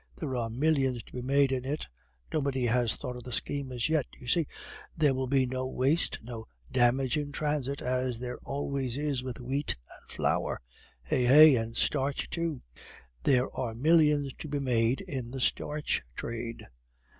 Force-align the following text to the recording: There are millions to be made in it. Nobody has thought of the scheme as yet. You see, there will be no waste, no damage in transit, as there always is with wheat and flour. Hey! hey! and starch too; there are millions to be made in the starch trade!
There 0.15 0.35
are 0.35 0.49
millions 0.49 1.03
to 1.03 1.13
be 1.13 1.21
made 1.21 1.51
in 1.51 1.63
it. 1.63 1.85
Nobody 2.33 2.65
has 2.65 2.95
thought 2.95 3.15
of 3.17 3.23
the 3.23 3.31
scheme 3.31 3.71
as 3.71 3.87
yet. 3.87 4.07
You 4.19 4.25
see, 4.27 4.47
there 4.97 5.13
will 5.13 5.27
be 5.27 5.45
no 5.45 5.67
waste, 5.67 6.17
no 6.23 6.47
damage 6.71 7.17
in 7.19 7.31
transit, 7.31 7.83
as 7.83 8.17
there 8.17 8.39
always 8.39 8.97
is 8.97 9.21
with 9.21 9.39
wheat 9.39 9.75
and 9.75 10.09
flour. 10.09 10.59
Hey! 11.03 11.25
hey! 11.25 11.55
and 11.55 11.77
starch 11.77 12.31
too; 12.31 12.63
there 13.21 13.55
are 13.55 13.75
millions 13.75 14.33
to 14.39 14.47
be 14.47 14.57
made 14.59 15.01
in 15.01 15.29
the 15.29 15.39
starch 15.39 16.01
trade! 16.15 16.65